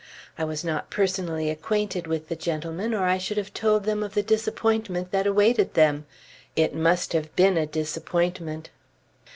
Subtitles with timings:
[0.35, 4.15] I was not personally acquainted with the gentlemen, or I should have told them of
[4.15, 6.07] the disappointment that awaited them.
[6.55, 8.71] It must have been a disappointment!